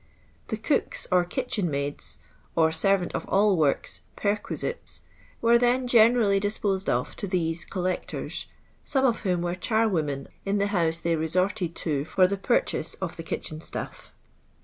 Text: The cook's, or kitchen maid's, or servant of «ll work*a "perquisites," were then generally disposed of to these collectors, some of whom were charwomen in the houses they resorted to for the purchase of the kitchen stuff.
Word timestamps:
The 0.47 0.57
cook's, 0.57 1.05
or 1.11 1.23
kitchen 1.23 1.69
maid's, 1.69 2.17
or 2.55 2.71
servant 2.71 3.13
of 3.13 3.29
«ll 3.31 3.55
work*a 3.55 4.19
"perquisites," 4.19 5.01
were 5.43 5.59
then 5.59 5.85
generally 5.85 6.39
disposed 6.39 6.89
of 6.89 7.15
to 7.17 7.27
these 7.27 7.63
collectors, 7.65 8.47
some 8.83 9.05
of 9.05 9.21
whom 9.21 9.41
were 9.43 9.53
charwomen 9.53 10.27
in 10.43 10.57
the 10.57 10.65
houses 10.73 11.01
they 11.01 11.15
resorted 11.15 11.75
to 11.75 12.03
for 12.03 12.25
the 12.25 12.35
purchase 12.37 12.95
of 12.95 13.15
the 13.15 13.21
kitchen 13.21 13.61
stuff. 13.61 14.11